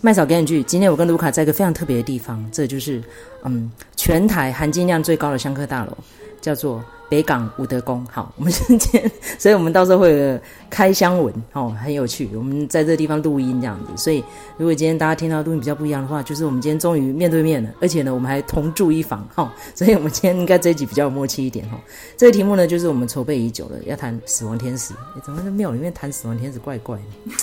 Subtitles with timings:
[0.00, 3.02] 麦嫂给你句，今天我跟卢卡在一个非常特别的地方，这就是
[3.44, 5.96] 嗯，全台含金量最高的香客大楼，
[6.40, 8.06] 叫做北港武德宫。
[8.10, 12.28] 好，我们今天，所以我们到时候会有开箱文哦，很有趣。
[12.34, 14.22] 我们在这个地方录音这样子，所以
[14.58, 21.80] 如果今天大家听到录音比较不一样的话，就是我们今天终于面对面了，而且呢，我们还同住一房哈、所以我们今天应该这一集比较有默契一点哈、哦。
[22.16, 24.92] 这个题目呢，就是我们筹备已久了，要谈死亡天使。
[24.92, 26.96] 诶怎么在庙里面谈死亡天使怪怪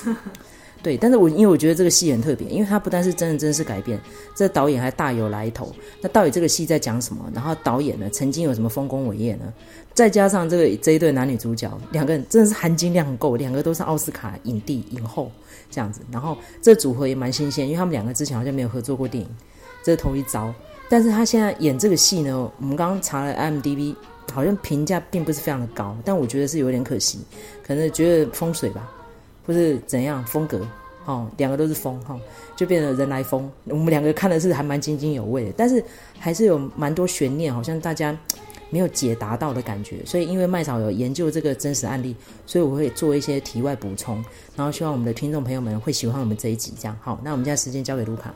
[0.05, 0.15] 的？
[0.83, 3.97] 对，但是我因为我觉得这个戏很特别，因为它不但是真人真事改编，
[4.35, 5.73] 这导演还大有来头。
[6.01, 7.31] 那到底这个戏在讲什么？
[7.33, 9.51] 然后导演呢，曾经有什么丰功伟业呢？
[9.93, 15.31] 再加上这个这一对男女主角，两个人真的是含金量很够，两个都是奥斯卡影帝影后
[15.71, 16.01] 这样子。
[16.11, 19.29] 然后这组合也蛮新鲜，因为他们两个之前好像没有合作过电影，
[19.83, 20.53] 这是头一遭。
[20.89, 23.95] 但是他现在演这个戏呢，我们刚刚查了 m d b
[24.31, 27.19] 好像评价并不是非常的高，但我觉得是有点可惜，
[27.65, 28.91] 可能觉得风水吧。
[29.45, 30.65] 或是怎样风格，
[31.05, 32.19] 哦，两个都是风，哈、哦，
[32.55, 33.49] 就变成人来风。
[33.65, 35.83] 我们两个看的是还蛮津津有味的，但是
[36.19, 38.17] 还是有蛮多悬念，好像大家
[38.69, 39.97] 没有解答到的感觉。
[40.05, 44.23] 所以因为麦嫂有研究这个真实案例，所以我会做一些题外补充，
[44.55, 46.73] 然后希望我们的听众朋友们会喜欢我们这一集。
[46.79, 48.33] 这样，好，那我们现在时间交给卢卡。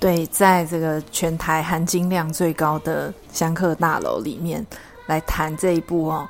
[0.00, 4.64] 对，在这个全台含金量最高的香客大楼里面
[5.06, 6.28] 来谈这一部哦。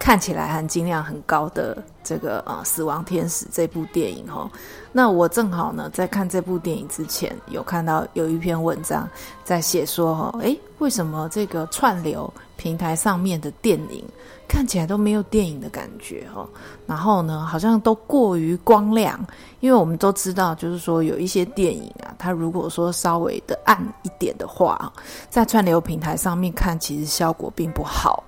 [0.00, 4.50] 看起来含金量很高的这个呃《死亡天使》这部电影哈，
[4.92, 9.06] 那我正好呢在看这部电影之前，有看到有一篇文章
[9.44, 14.02] 在写说哈，诶，为什么这个串流平台上面的电影
[14.48, 16.48] 看起来都没有电影的感觉哈？
[16.86, 19.20] 然后呢，好像都过于光亮，
[19.60, 24.90] 因为我们都知道，就是说有一些电影啊，它如果说稍微的暗一点的话，
[25.28, 28.24] 在串流平台上面看，其实效果并不好。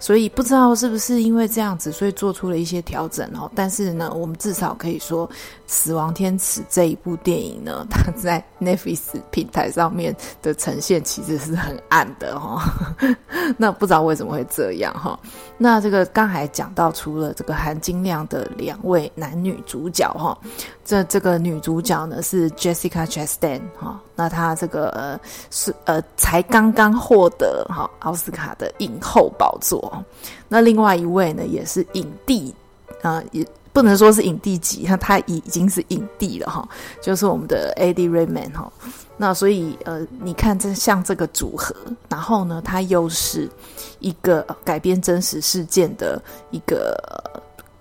[0.00, 3.50] 所以不知道是不是因为这样子，所以做出了一些调整哦。
[3.54, 5.28] 但是呢，我们至少可以说，
[5.68, 12.64] 《死亡天使》这一部电影呢， 它在 Netflix 平台上面的呈现其实是很暗的哈。
[13.56, 15.16] 那不知道为什么会这样哈。
[15.58, 20.36] 那这个刚才讲到，除了这个含金量的两位男女主角哈，
[20.84, 24.00] 这这个女主角呢是 Jessica Chastain 哈。
[24.14, 25.20] 那她这个
[25.50, 30.02] 是呃才刚刚获得哈奥斯卡的影后宝座。
[30.48, 32.54] 那另外一位呢也是影帝
[33.02, 36.68] 啊，也不能说是影帝级，那他已经是影帝了哈，
[37.00, 38.70] 就是我们的 Eddie Redmayne 哈。
[39.16, 41.74] 那所以呃，你看这像这个组合，
[42.08, 43.50] 然后呢，它又是
[43.98, 46.96] 一个改编真实事件的一个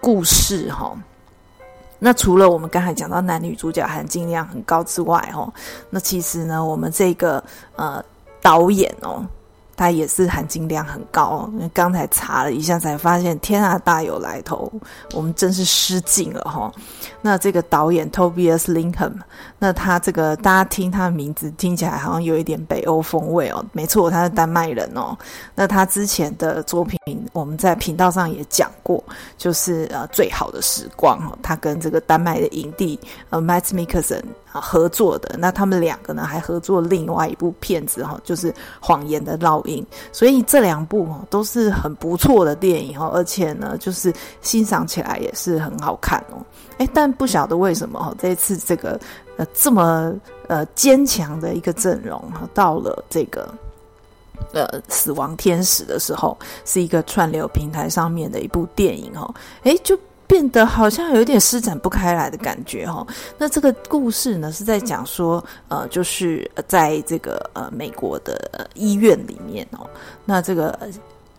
[0.01, 0.97] 故事哈。
[1.99, 5.51] 那除了我们刚才讲到男女主角含金量很高之外哈，
[5.89, 7.43] 那其实呢，我们这个
[7.75, 8.03] 呃
[8.41, 9.25] 导演哦。
[9.77, 14.69] 他也是含金量很高，刚才查了一下才发现，天啊，大有来头，
[15.13, 16.69] 我们真是失敬了哈。
[17.21, 19.13] 那这个导演 Tobias Lindholm，
[19.59, 25.18] 那他这个大家听他的名字听起来好像有一点北欧风味哦，没错，他是丹麦人哦。
[25.56, 26.97] 那他之前的作品
[27.34, 29.03] 我们在频道上也讲过，
[29.38, 46.38] 就是呃最好的时光哦，他跟这个丹麦的影帝呃 Mads Mikkelsen 合作的，那他们两个呢还合作另外一部片子哈，就是《谎言的烙印》，所以这两部哦都是很不错的电影哈，而且呢，就是欣赏起来也是很好看哦。
[46.78, 49.00] 诶，但不晓得为什么哈，这一次这个
[49.37, 50.13] 呃这么
[50.47, 52.21] 呃坚强的一个阵容，
[52.53, 53.49] 到了这个
[54.53, 59.33] 呃《死亡天使》的时候，是一个串流平台上面的一部电影哈，
[59.63, 59.97] 诶就。
[60.29, 63.07] 变得好像有点施展不开来的感觉哈。
[63.37, 69.89] 那这个故事呢，是在讲说，呃，就是在这个呃美国的医院里面哦，
[70.25, 70.77] 那这个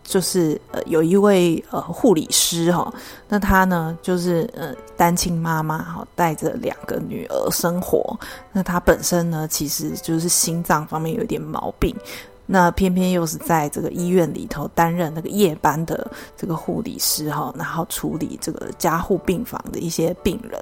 [0.09, 2.91] 就是呃有一位呃护理师哈，
[3.27, 8.19] 那他呢就是呃单亲妈妈哈，带着两个女儿生活。
[8.51, 11.95] 那他本身呢，其实就是心脏方面有一点毛病。
[12.51, 20.59] 那偏偏又是在这个医院里头担任那个夜班的这个护理师哈，然后处理这个加护病房的一些病人，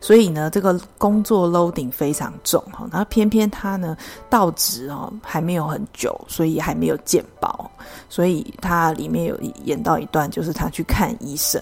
[0.00, 2.88] 所以呢，这个工作 loading 非常重哈。
[2.92, 3.96] 然后偏偏他呢
[4.30, 7.68] 到职哦还没有很久，所以还没有健保，
[8.08, 11.60] 所以他里面有演到一段，就是他去看医生，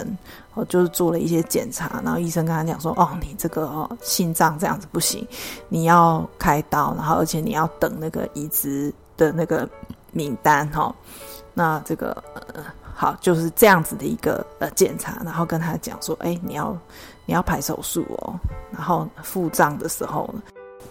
[0.53, 5.27] 哦，就是做了一些检查，然后医生跟他讲说，哦，你这个哦心脏这样子不行，
[5.69, 8.93] 你要开刀，然后而且你要等那个移植。
[9.17, 9.67] 的那个
[10.11, 10.93] 名单哈，
[11.53, 12.63] 那这个呃
[12.93, 16.77] 好就是这样子的一个呃检查，然后跟他讲说，哎，你要
[17.25, 18.33] 你要排手术哦，
[18.71, 20.41] 然后付账的时候呢，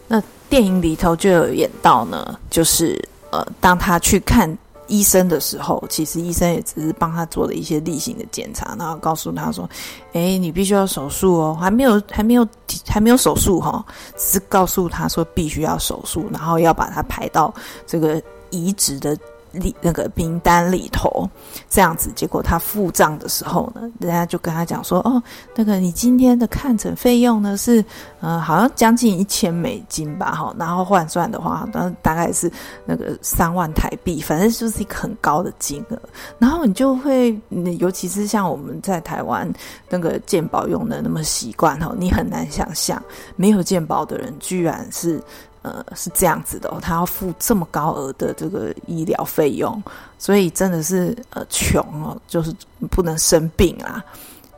[0.06, 4.54] 那电影里头就有演到呢，就是呃当他去看
[4.86, 9.68] 医生的时候，其实医生也只是帮他做了一些例行的检查，然后告诉他说
[10.12, 12.46] ：“诶，你必须要手术哦，还没有，还没有，
[12.86, 13.84] 还没有手术哈、哦，
[14.16, 17.52] 只是告诉他说必须要手术，然后要把它排到
[17.86, 19.16] 这个移植的。”
[19.60, 21.28] 里那个名单里头，
[21.68, 25.22] 这样子，结果他付账的时候呢，人家就跟他讲说，哦，
[25.54, 27.84] 那个你今天的看诊费用呢是，
[28.20, 32.50] 呃，好像将近一千美金吧，哈，然后换算的话，那大概是
[32.84, 35.98] 那个三万台币，反正就是一个很高的金额。
[36.38, 37.38] 然后你就会，
[37.78, 39.50] 尤其是像我们在台湾
[39.88, 43.02] 那个健保用的那么习惯哈，你很难想象
[43.36, 45.22] 没有健保的人居然是。
[45.64, 49.82] 呃，是这样子的哦，他要付这么高额的这个医疗费用，
[50.18, 52.54] 所以真的是呃穷哦，就是
[52.90, 54.04] 不能生病啊，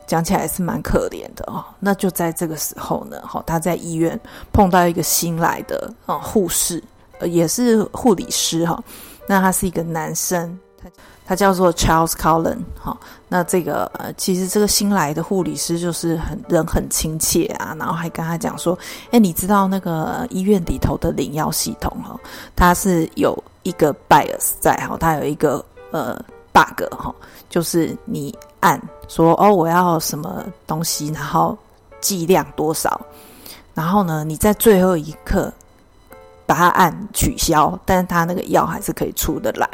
[0.05, 1.63] 讲起来是蛮可怜的哦。
[1.79, 4.19] 那就在这个时候呢，哈，他在医院
[4.51, 6.83] 碰到一个新来的呃护士，
[7.19, 8.83] 呃，也是护理师哈，
[9.27, 10.59] 那他是一个男生。
[11.25, 12.97] 他叫做 Charles Cullen，哈，
[13.27, 18.77] 那这个呃，其实这个新来的护理师就是很人很亲切啊，然后还跟他讲说，
[19.11, 22.17] 哎，你知道那个医院里头的领药系统哈，
[22.55, 26.15] 它是有一个 bias 在哈，它有一个呃
[26.53, 27.13] bug 哈，
[27.49, 31.57] 就是你按说哦我要什么东西，然后
[31.99, 33.01] 剂量多少，
[33.73, 35.51] 然后呢你在最后一刻
[36.45, 39.69] 把它按取消，但是它那个药还是可以出得来。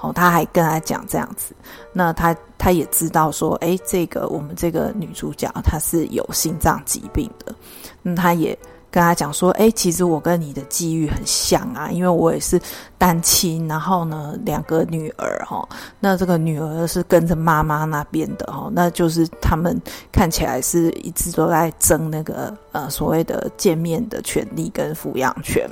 [0.00, 1.54] 哦，他还跟他讲这样子，
[1.92, 7.54] 那他他也知道说，诶，这个我们这个女主角她是有心脏疾病的，
[8.02, 8.58] 那他也。
[8.90, 12.60] 跟他讲说，哎，其实我跟你的际遇很像啊，因为我也是
[12.96, 15.68] 单亲，然后呢，两个女儿哈，
[15.98, 19.76] 那这个女儿是跟着妈妈那边的哈，那就是他们
[20.12, 25.68] 看起来是一直都在争那个呃所谓的见面的权利跟抚养权。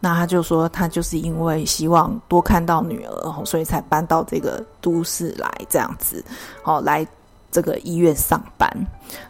[0.00, 6.24] 那他就说，他就是因为希望多看到女儿，所以才搬到这个都市来这样子，
[6.62, 7.06] 好来。
[7.48, 8.68] 这个医院上班，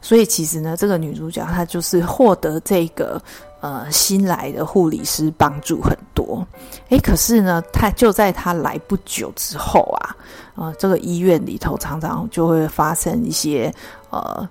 [0.00, 3.22] 所以其实呢，这个女主角她就是获得这个
[3.60, 6.44] 呃新来的护理师帮助很多。
[6.88, 10.16] 诶，可是呢，她就在她来不久之后啊，
[10.56, 13.72] 呃，这个医院里头常常就会发生一些
[14.10, 14.48] 呃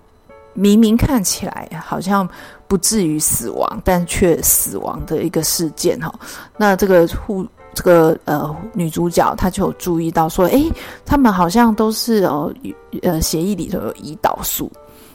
[0.56, 2.28] 明明看起来好像
[2.68, 6.12] 不至于死亡，但却死亡的一个事件哈。
[6.57, 10.72] 那这个护这个呃女主角她就有注意到说，诶，
[11.06, 12.52] 他们好像都是哦。
[13.02, 14.72] 呃，协议里头有胰岛素，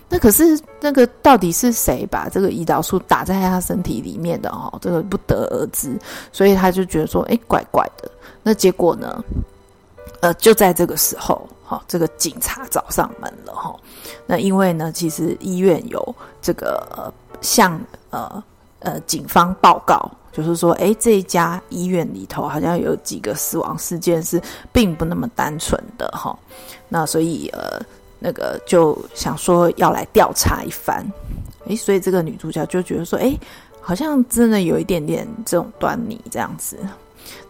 [0.07, 4.79] 那可是那个到底是谁把这个胰岛素打在他身体里面的哦？
[4.83, 5.99] 这个不得而知，
[6.31, 8.11] 所以他就觉得说，哎，怪怪的。
[8.43, 9.25] 那结果呢？
[10.21, 13.79] 呃，就在这个时候，哈、哦，这个警察找上门了哈、哦。
[14.27, 17.81] 那因为呢，其实医院有这个向
[18.11, 18.43] 呃
[18.81, 26.31] 呃警方报告，就是说，哎，这一家医院里头好像有几个死亡事件是并不那么单纯的哈。
[26.31, 26.39] 哦
[26.93, 27.81] 那所以呃，
[28.19, 31.07] 那个就想说要来调查一番，
[31.67, 33.39] 诶，所以这个女主角就觉得说，诶，
[33.81, 36.77] 好像真的有一点点这种端倪这样子。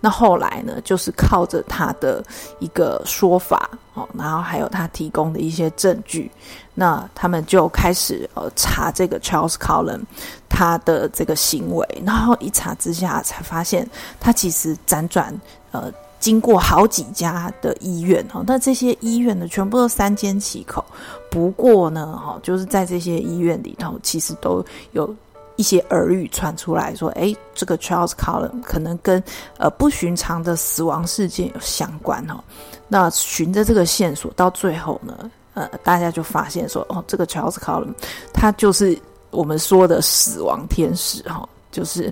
[0.00, 2.22] 那后来呢，就是靠着他的
[2.58, 6.30] 一个说法哦，然后还有他提供的一些证据，
[6.74, 10.00] 那他们就开始呃查这个 Charles Cullen
[10.48, 13.88] 他的这个行为，然后一查之下才发现
[14.18, 15.34] 他其实辗转
[15.70, 15.92] 呃。
[16.20, 20.84] 经过好几家的医院哈，那这些医院呢，全部都三缄其口。
[21.30, 24.62] 不过呢，哈，就是在这些医院里头，其实都
[24.92, 25.16] 有
[25.60, 29.22] 一些耳语传出来说，诶，这个 Charles Cullen 可能跟
[29.58, 32.42] 呃不寻常的死亡事件有相关哦。
[32.88, 37.92] 那循着这个线索，到最后呢，呃，大家就发现说，哦，这个 Charles Cullen
[38.32, 38.98] 他就是
[39.30, 42.10] 我们说的死亡天使哈，就是。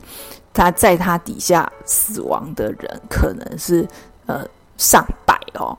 [0.55, 3.87] 他在他底下死亡的人可能是
[4.27, 4.45] 呃
[4.77, 5.77] 上百哦，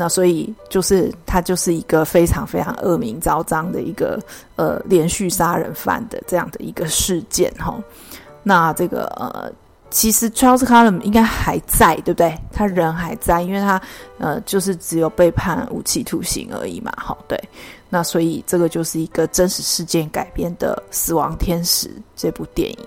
[0.00, 4.16] 那所以就是他就是一个非常非常恶名昭彰的一个
[4.54, 7.76] 呃连续杀人犯的这样的一个事件哈、
[8.44, 9.50] 那这个呃
[9.90, 12.38] 其实 Charles Cullen 应该还在对不对？
[12.52, 13.80] 他人还在，因为他
[14.18, 16.92] 呃就是只有被判无期徒刑而已嘛。
[16.96, 17.36] 好、对。
[17.88, 22.78] 那所以这个就是一个真实事件改编的《死亡天使》这部电影。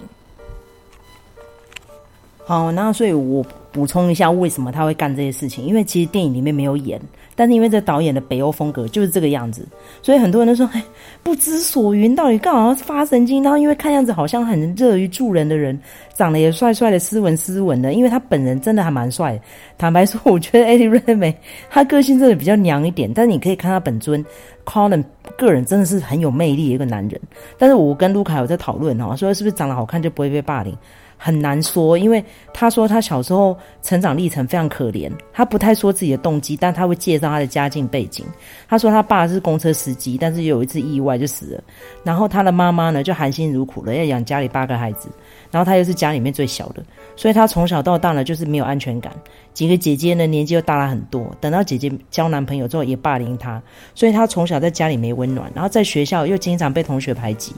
[2.52, 3.42] 好，那所以我
[3.72, 5.64] 补充一下，为什么他会干这些事情？
[5.64, 7.00] 因为其实电影里面没有演，
[7.34, 9.66] 但是因为这导演的北欧风格就是这个样子，
[10.02, 10.84] 所以很多人都说，哎，
[11.24, 13.42] 不知所云，到底干嘛发神经？
[13.42, 15.80] 然后因为看样子好像很乐于助人的人，
[16.14, 19.40] 长得也帅帅的，斯文斯文的，因为他本人真的还蛮帅。
[19.78, 21.34] 坦白说，我觉得 Eddie Redmay，
[21.70, 24.26] 他个性真的比较娘一点，但是你可以看他本尊
[24.66, 25.06] ，Colin
[25.38, 27.18] 个人真的是很有魅力的一个男人。
[27.58, 30.78] 但是我跟卢卡有在讨论哈，说是不是长得好看就不会被霸凌？
[31.24, 38.26] 很难说，因为他说他小时候成长历程非常可怜，他不太说自己的动机，但他会介绍他的家境背景。
[38.68, 41.64] 他说他爸是公车司机，但是有一次意外就死了，
[42.04, 45.10] 然后他的妈妈呢就含辛茹苦了要养家里八个孩子，
[45.52, 46.84] 然后他又是家里面最小的，
[47.16, 49.14] 所以他从小到大呢就是没有安全感。
[49.54, 53.62] 几个姐姐呢年纪又大了很多，等到姐姐交男朋友之后也霸凌他，
[53.94, 57.54] 所以他从小在家里没温暖，然后在学校又经常被同学排挤。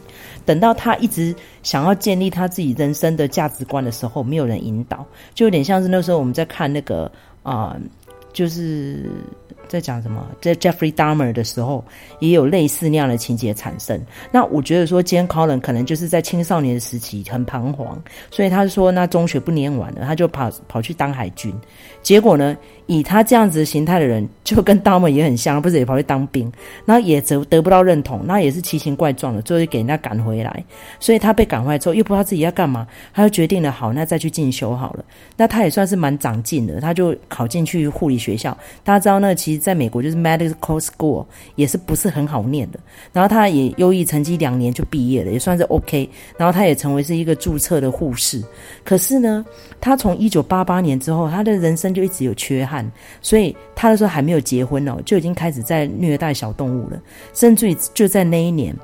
[0.46, 7.12] 等到他一直想要建立他自己人生的价值观的时候，没有人引导，就有点像是那时候我们在看那个
[7.44, 7.78] 啊、
[8.34, 9.10] 就是。
[9.74, 10.24] 在讲什么？
[10.40, 11.84] 在 Jeffrey Dahmer 的时候，
[12.20, 14.00] 也有类似那样的情节产生。
[14.32, 18.00] 那我觉得说，今天 Colin 可能就是在青少年的时期很彷徨，
[18.30, 21.52] 所以他说，那中学不念完了，他就跑跑去当海军。
[22.04, 26.52] 结果呢，以他这样子的形态的人，就跟 Dahmer 也很像，不是也跑去当兵，
[26.86, 30.64] 然后也得得不到认同，那也是奇形怪状的，最后给人家赶回来。
[31.00, 35.04] 所以他被赶回来之后，又不知道自己要干嘛，他就决定了，好，那再去进修好了。
[35.36, 38.56] 那他也算是蛮长进的，他就考进去护理学校。
[38.84, 42.80] 大家知道，那其实在美国就是 medical school，也是不是很好念的。
[43.12, 46.10] 然后他也优异成绩两年就毕业了，也算是 OK。
[46.38, 48.44] 然后他也成为是一个注册的护士。
[48.84, 49.46] 可是呢，
[49.80, 52.90] 他从一九八八年之后，他的人生就一直有缺憾，
[53.22, 57.02] 所以他那时候还没有结婚哦，就已经开始在虐待小动物了，
[57.34, 58.76] 甚至于就在那一年，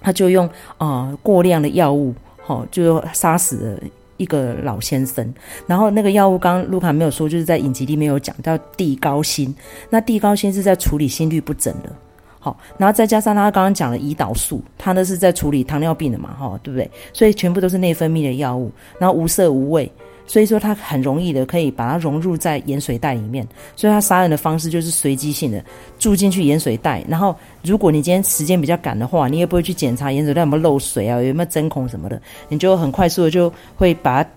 [0.00, 0.48] 他就用
[0.78, 2.14] 呃过量的药物，
[2.46, 3.78] 哦，就杀死了
[4.20, 5.34] 一个老先生。
[5.66, 9.54] 然后那个药物，刚刚卢卡没有说，就是在影集里面有讲到地高辛，
[9.88, 11.90] 那地高辛是在处理心率不整的，
[12.38, 16.90] 好，然后再加上他刚刚讲的胰岛素，他那是在处理糖尿病的嘛，哈，对不对？
[17.12, 19.90] 所以全部都是内分泌的药物，然后无色无味。
[20.30, 23.44] 所以说，它很容易的可以把它融入在盐水袋里面。
[23.74, 25.60] 所以它杀人的方式就是随机性的
[25.98, 27.04] 住进去盐水袋。
[27.08, 27.34] 然后，
[27.64, 34.30] 如果你今天时间比较赶的话，你也不会去检查盐水袋有没有漏水啊，有没有针孔什么的，你就很快速的就会把它。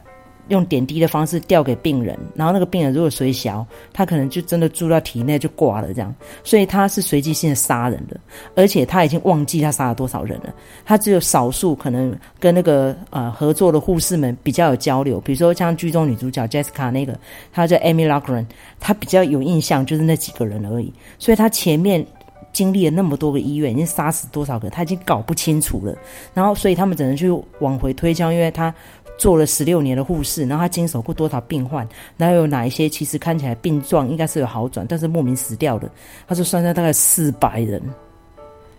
[0.49, 6.13] 用点滴的方式吊给病人，然后那个病人如果随小，他可能就真的住到体内就挂了这样。
[6.43, 8.19] 所以他是随机性的杀人的，
[8.55, 10.53] 而且他已经忘记他杀了多少人了。
[10.83, 17.17] 他只有少数可能跟那个呃合作的护士们比较有交流，比如说像剧中女主角 Jessica 那个，
[17.51, 18.45] 她叫 Amy Lockren，
[18.79, 20.93] 她比较有印象就是那几个人而已。
[21.17, 22.05] 所以他前面
[22.51, 25.95] 经历了那么多个医院，已经杀死多少个，他已经搞不清楚了。
[26.33, 28.73] 然后所以他们只能去往回推敲，因为他。
[29.17, 35.89] 做了十六年的护士，然后他经手过多少病患，然后有哪一些其实看起来病状应该是有好转，但是莫名死掉的，
[36.27, 37.81] 他说算下大概四百人。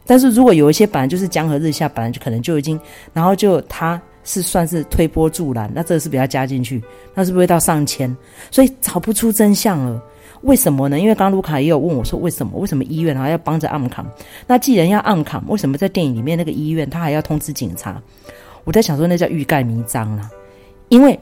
[0.07, 2.79] 但是如果有一些本来就是江河日下，本来就可能就已经，
[3.13, 6.83] 然后就他是算是推波助澜，那这个是比较加进去，
[7.15, 8.15] 那是不是会到上千？
[8.51, 10.03] 所以找不出真相了。
[10.43, 10.99] 为什么呢？
[11.01, 12.59] 因为刚刚卢卡也有问我说，为什么？
[12.59, 14.07] 为什么医院还要帮着暗扛？
[14.47, 17.99] 那既然要暗扛，为什么在电影里面那个医院他还要通知警察？
[18.65, 20.31] 我在想说，那叫欲盖弥彰啊，
[20.89, 21.19] 因为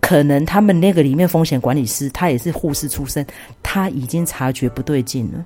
[0.00, 3.24] 可能他们那个里面风险管理师，他也是护士出身，
[3.62, 5.44] 他已经察觉不对劲了，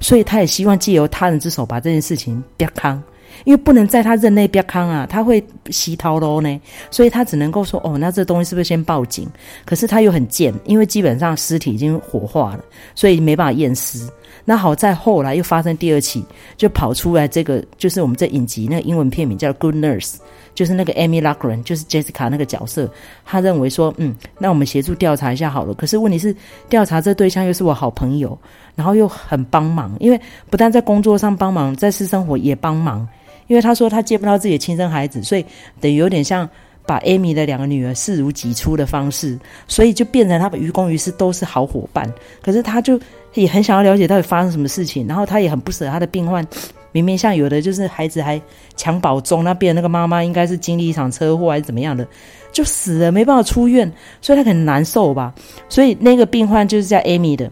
[0.00, 3.00] 所以他也希望借由他人之手把这件事情别康，
[3.44, 9.28] 因为不能在他任内别康啊，他会洗头喽呢，所以他只能够说，哦，那这东西是不是先报警？
[9.64, 12.64] 可是他又很贱，因为基本上尸体已经火化了，
[12.94, 14.08] 所以没办法验尸。
[14.44, 16.24] 那好在后来又发生第二起，
[16.56, 20.14] 就跑出来这个，就是我们这影集那个英文片名叫《Good Nurse》。
[20.54, 22.88] 就是那个 Amy Loughren，就是 Jessica 那个角色，
[23.24, 25.74] 他认为说，嗯，那我们协助调查一下好了。
[25.74, 26.34] 可是问题是，
[26.68, 28.38] 调查这对象又是我好朋友，
[28.74, 33.06] 然后又很帮忙，因为不但在工作上帮忙，在私生活也帮忙。
[33.46, 35.44] 因为他说他接不到自己的亲生孩子，所以
[35.78, 36.48] 等于有点像
[36.86, 42.10] 把 Amy 的两个女儿视如己出的方式，所以就变成他们于公于私都是好伙伴。
[42.40, 42.98] 可是他就
[43.34, 46.46] 也很想要了解到底发生什么事情，然后他也很不舍他的病患。
[46.94, 48.40] 明明像有的就是孩子还
[48.76, 52.06] 襁褓中，那边那个妈妈应该是经历一场车祸还是怎么样的，
[52.52, 55.34] 就死了没办法出院，所以他很难受吧。
[55.68, 57.50] 所以那个病患就是叫 Amy 的，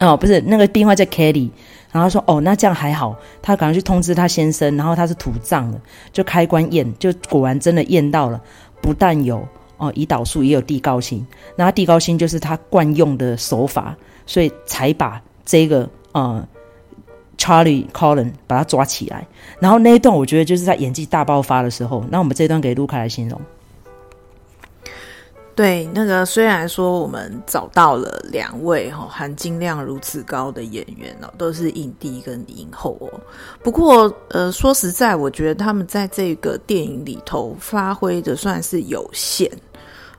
[0.00, 1.48] 哦，不是那个病患叫 Kelly，
[1.92, 5.80] 然后说哦，那这样还好，他赶快去通知他先生，然后他是土葬的，
[6.12, 8.42] 就开棺验，就果然真的验到了，
[8.80, 11.24] 不但有哦胰岛素，也有地高辛，
[11.54, 16.44] 那地高辛就是他惯用的手法，所以才把这个呃。
[17.44, 19.26] Charlie Colin 把他抓起来，
[19.60, 22.02] 然后那一段我觉得就是在演技大爆发的时候。
[22.08, 23.38] 那我们这一段给卢卡来形容。
[25.54, 33.20] 对，那个虽然说我们找到了两位哈含金量如此高的演员哦，都是影帝跟影后哦。
[33.62, 39.50] 不过呃，说实在，我觉得他们在这个电影里头发挥的算是有限。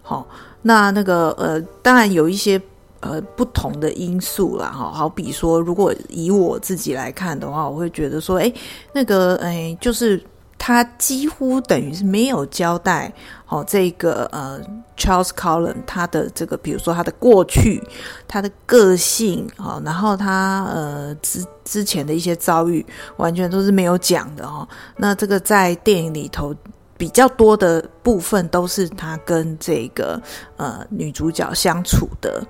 [0.03, 0.27] 好，
[0.61, 2.61] 那那个呃，当然有一些。
[3.05, 8.51] 呃，不同的因素啦，哈，好比说，如果以我自己来看的话，我会觉得说，哎，
[8.91, 10.19] 那个，哎，就是
[10.57, 13.13] 他几乎等于是没有交代
[13.47, 14.59] 哦，这个呃
[14.97, 17.79] ，Charles Cullen 他的这个，比如说他的过去、
[18.27, 22.83] 他的个性哦，然后他呃之之前的一些遭遇，
[23.17, 24.67] 完全都是没有讲的哦。
[24.97, 26.55] 那这个在电影里头
[26.97, 30.19] 比较多的部分，都是他跟这个
[30.57, 32.43] 呃女主角相处的。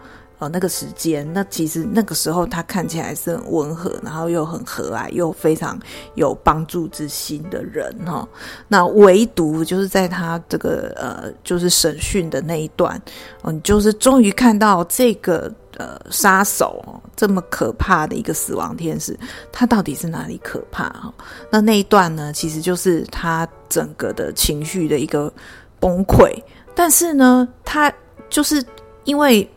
[0.47, 5.79] 那个时间，那其实那个时候他看起来是很温和，然后又很和蔼，又非常
[6.15, 8.27] 有帮助之心的人哈。
[8.67, 13.01] 那唯独就是在他这个呃，就是审讯的那一段，
[13.43, 16.83] 嗯，就是终于看到这个呃杀手，
[17.15, 19.17] 这么可怕的一个死亡天使，
[19.51, 21.13] 他到底是哪里可怕哈？
[21.49, 25.31] 那那一段呢，其实就是他整个的情绪的一个
[25.79, 26.31] 崩溃，
[26.73, 27.93] 但是呢，他
[28.29, 28.63] 就是
[29.03, 29.49] 因为。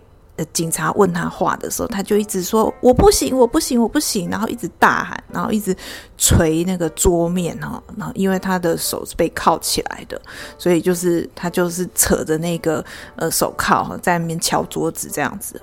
[0.47, 5.77] 警察问他话的时候，他就一直说我不行，我不行，我不行，然后一直大喊，然后一直
[6.17, 10.21] 捶那个桌面哈，然后因为他的手是被铐起来的，
[10.57, 12.85] 所以就是他就是扯着那个
[13.17, 15.61] 呃手铐，在那边敲桌子这样子。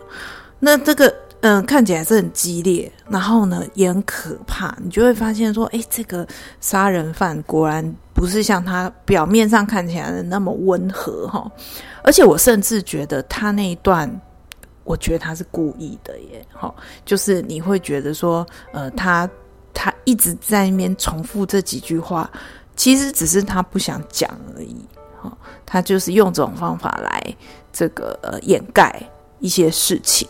[0.60, 6.28] 那这个嗯、看起来是很激烈，然后呢也很可怕，你就会发现说，哎，这个
[6.60, 11.50] 杀人犯果然不是像他表面上看起来的那么温和哈，
[12.04, 14.10] 而且我甚至觉得他那一段。
[14.86, 16.74] 我觉得他是故意的耶，好，
[17.04, 19.30] 就是你会觉得说，呃，他
[19.74, 22.32] 他一直在那边重复这几句话，
[22.78, 24.78] 其实只是他不想讲而已，
[25.20, 27.36] 好，他就是用这种方法来
[27.74, 29.02] 这个呃掩盖
[29.40, 30.30] 一些事情。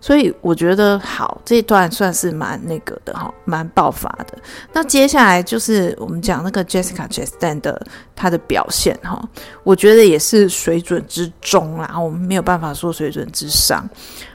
[0.00, 4.38] 所以我觉得好，这一段算是蛮那个的哈，蛮爆发的。
[4.72, 9.22] 那接下来就是我们讲那个 Jessica Chastain 的她的表现哈，
[9.62, 13.86] 我觉得也是水准之中啦，我们没有办法说水准之上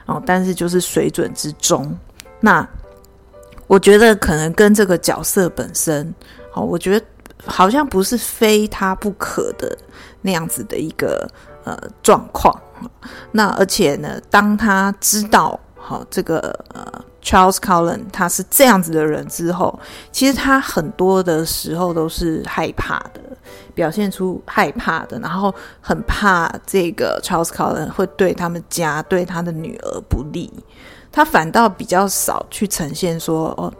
[0.06, 1.92] 哦，但是就是水准之中。
[2.38, 2.66] 那
[3.66, 6.14] 我觉得可能跟这个角色本身，
[6.54, 7.04] 哦，我觉得
[7.44, 9.76] 好像不是非他不可的
[10.22, 11.28] 那样子的一个
[11.64, 12.56] 呃状况。
[13.32, 16.38] 那而且呢，当他知道好这个
[16.74, 19.78] 呃 Charles Cullen 他是这样子的人之后，
[20.12, 23.20] 其实他很多的时候都是害怕的，
[23.74, 30.52] 表现出害怕的，然后很怕这个 Charles Cullen 会对他们家对他的女儿不利，
[31.10, 33.72] 他反倒比较少去呈现说哦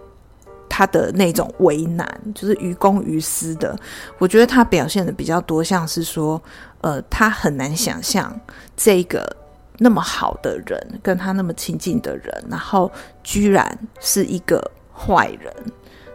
[0.76, 3.74] 他的那种为难，就是于公于私的。
[4.18, 6.38] 我觉得他表现的比较多，像是说。
[6.82, 8.38] 呃，他很难想象
[8.76, 9.34] 这个
[9.78, 12.92] 那么好的人，跟他那么亲近的人，然后
[13.24, 13.66] 居然
[13.98, 14.62] 是一个
[14.94, 15.52] 坏人。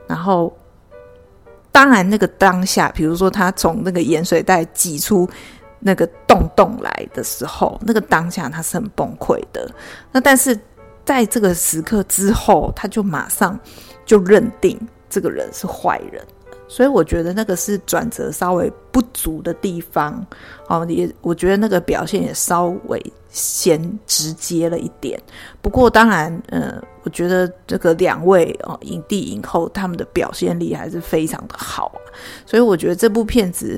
[0.08, 0.56] 然后，
[1.74, 5.30] 当然那个当下，比如说他从那个盐水袋挤出
[5.80, 9.70] 那个洞洞来的时候，那个当下他是很崩溃的。
[10.14, 10.58] 那但是
[11.06, 13.60] 在这个时刻之后，他就马上
[14.06, 16.22] 就认定这个人是坏人。
[16.68, 20.26] 所以我觉得那个是转折稍微不足的地方，
[20.70, 25.22] 哦，也我觉得那个表现也稍微先直接了一点。
[25.62, 31.92] 不过当然，呃，我觉得这个两位哦影帝影后他们的表现力还是非常的好，
[32.46, 33.78] 所以我觉得这部片子。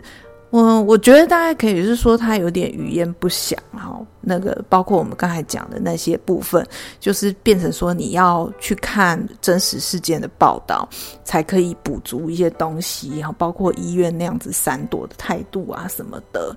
[0.53, 3.99] 我我觉得大概可以是说，他有点语焉不详哈。
[4.21, 6.63] 那个包括我们刚才讲的那些部分，
[6.99, 10.87] 就是变成说你要去看真实事件的报道，
[11.23, 13.17] 才可以补足一些东西。
[13.17, 16.55] 然后包括医院那样子闪躲的态度啊什么的。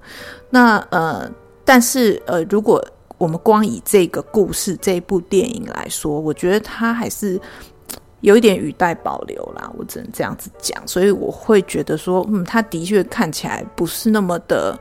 [0.50, 1.26] 那呃，
[1.64, 7.40] 但是呃，如果我们光以这个故事这部电影来说，我觉得它还是。
[8.20, 14.79] 有一点语带保留啦，我只能这样子讲，所以我会觉得说，嗯，他的确看起来不是那么的，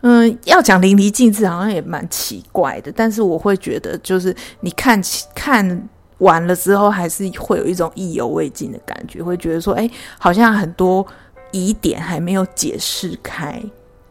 [0.00, 2.92] 嗯，要讲淋漓尽致，好像也蛮奇怪的。
[2.92, 11.06] 但是我会觉得，就是你看起看完了之后，还是会有一种意犹未尽的感觉，会觉得说，哎，好像很多
[11.50, 13.62] 疑点还没有解释开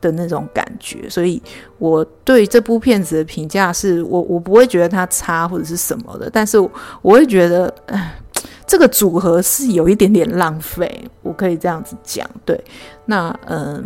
[0.01, 1.09] 的那种感觉。
[1.09, 1.41] 所以
[1.77, 6.69] 我对这部片子的评价是我我不会觉得它差或者是什么的，但是我，
[7.01, 8.19] 会觉得，哎。
[8.67, 12.29] 这个组合是有一点点浪费，我可以这样子讲。
[12.43, 12.61] 对，
[13.05, 13.81] 那嗯，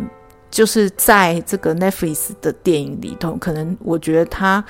[0.50, 4.62] 就是在这个 Netflix 的电影里头，可能我觉得他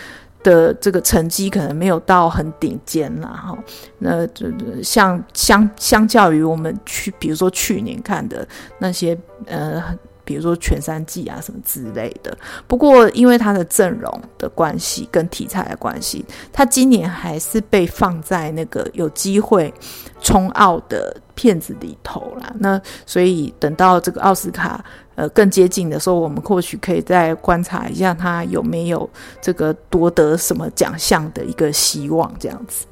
[0.42, 3.28] 的这个成绩可能没有到很顶尖啦。
[3.28, 3.59] 哈。
[4.00, 4.46] 那就
[4.83, 8.46] 像相相较于我们去，比如说去年看的
[8.78, 9.83] 那些呃。
[10.24, 19.72] 比如说全三季啊什么之类的，不过因为他的阵容的关系跟题材的关系，他今年还是被放在那个有机会
[20.20, 22.52] 冲奥的片子里头啦。
[22.58, 29.08] 那所以等到这个奥斯卡呃更接近的时候，我们或许可以再观察一下他有没有
[29.40, 32.87] 这个夺得什么奖项的一个希望这样子。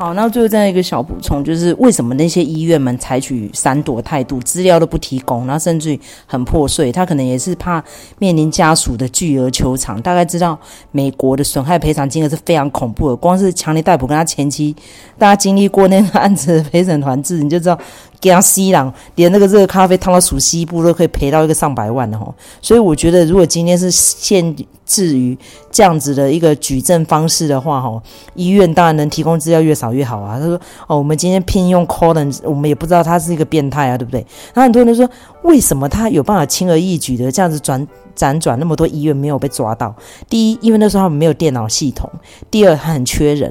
[0.00, 7.84] 好，那最后再一个小补充，就是为什么那些医院们采取闪躲态度，资料都不提供，然后甚至于很破碎，他可能也是怕
[8.18, 10.00] 面临家属的巨额求偿。
[10.00, 10.58] 大概知道
[10.90, 14.74] 美国的损害赔偿金额是非常恐怖的，光是强尼戴普跟他前妻，
[15.18, 17.78] 大家经历过那个案子的陪审团制，你就知道。
[18.20, 24.54] 给他吸氧，连那个热咖啡烫到属西部都可以赔到一个上百万的吼，所以我觉得如果今天是现
[24.90, 25.38] 至于
[25.70, 28.02] 这样子的一个举证方式的话哈，
[28.34, 30.36] 医院当然能提供资料越少越好啊。
[30.36, 34.18] 他说哦，我们今天聘用 Colin，我们也不知道他是一个变态啊，对不对？
[34.52, 35.08] 然后很多人都说，
[35.42, 39.94] 为什么他有办法轻而易举的这样子转辗转那么多医院没有被抓到？
[40.28, 42.10] 第一，因为那时候他们没有电脑系统；
[42.50, 43.48] 第二，他很缺人；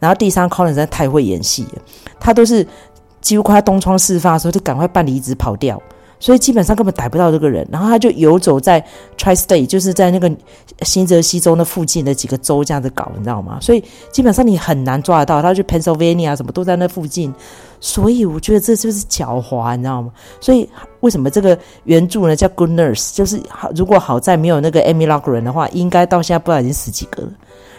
[0.00, 1.82] 然后第三，Colin 实在太会演戏了，
[2.18, 2.66] 他都是。
[3.20, 5.78] 几乎快东窗事发的时候，就赶快办离职跑掉，
[6.20, 7.66] 所以基本上根本逮不到这个人。
[7.72, 8.80] 然后他就游走在
[9.18, 10.30] Tri-State，就是在那个
[10.82, 13.58] 新泽西州那附近的几个州这样子搞，你知道吗？
[13.60, 15.42] 所以基本上你很难抓得到。
[15.42, 17.34] 他去 Pennsylvania 什么都在那附近，
[17.80, 20.12] 所以我觉得这就是狡猾，你知道吗？
[20.40, 20.68] 所以
[21.00, 23.14] 为什么这个原著呢叫 Good Nurse？
[23.14, 27.30] 就是好如果好在没有那个 Amy Loughren 的话，应该到现在不知道已经死几个了。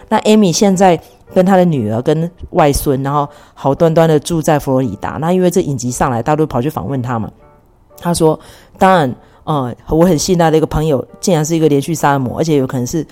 [0.08, 1.00] 那 Amy 现在。
[1.34, 5.12] 跟他的女儿、跟外孙，然后好端端的住在佛罗里达。
[5.12, 7.30] 那因为这影集上来，大家都跑去访问他嘛。
[8.02, 8.38] 他说
[8.76, 13.06] ：“当然，呃，我很信赖的一个朋友，竟然是一个连续杀人魔，而且有可能是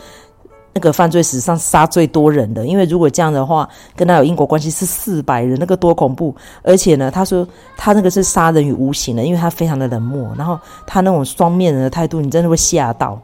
[0.74, 2.66] 那个犯罪史上杀最多人的。
[2.66, 6.34] 因为如果这样的话，跟他有因果关系是四百人，那个多恐怖！
[6.62, 13.20] 而且呢，他说他那个是杀人于无形的，因为他非常的冷漠，然后他那种双面人的态度，你真的会吓到。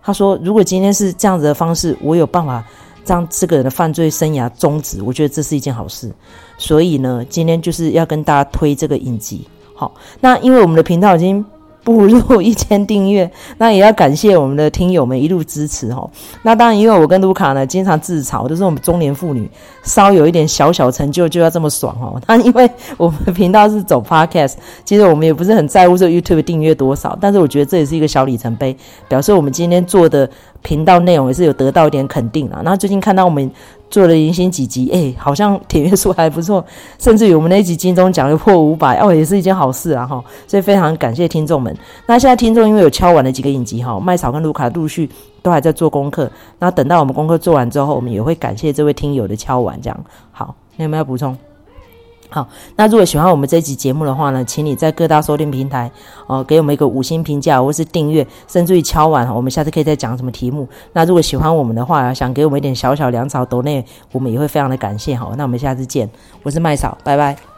[0.00, 2.64] 他说，如果今天是这样子的方式，我有办法。”
[3.06, 6.10] 让这个人的犯罪生涯终止，我觉得这是一件好事。
[6.56, 9.46] 所以呢，今天就是要跟大家推这个影集。
[9.74, 11.44] 好，那因为我们的频道已经。
[11.84, 16.08] 步入 一千订阅，那也要感谢我们的听友们一路支持哦。
[16.40, 19.46] 那当然，因为我跟卢卡呢经常自嘲，都是我们中年妇女
[19.82, 22.18] 稍有一点小小成就就要这么爽哦。
[22.26, 28.74] 那因为我们的频道是走 Podcast，其实我们也不是很在乎这 YouTube 订阅多少，但是我觉得这也是一个小里程碑，
[29.06, 30.26] 表示我们今天做的
[30.62, 32.62] 频道内容也是有得到一点肯定啊。
[32.64, 33.50] 那最近看到我们。
[33.94, 36.64] 做了迎新几集，哎、好像点阅数还不错，
[36.98, 41.72] 甚至于我们那集金钟奖又破五百，哦，也是一件好事啊，哈，所以非常感谢听众们。
[42.04, 45.08] 那现在听众因为有敲完了几个影集，哈，麦草跟卢卡陆续
[45.42, 46.28] 都还在做功课，
[46.58, 51.38] 那等到我们功课做完之后，我们也会感谢这位听友的敲完，这样好，你有没有补充？
[52.34, 55.88] 好，那如果喜欢我们这集节目的话呢，请你在各大收听平台
[56.26, 60.68] 哦、给我们一个五星评价，或是订阅，甚至于敲碗，我们下次可以再讲什么题目。
[60.94, 65.14] 那如果喜欢我们的话，想给我们一点小小粮草，抖内我们也会非常的感谢。
[65.14, 66.10] 好，那我们下次见，
[66.42, 67.53] 我是麦嫂，拜拜。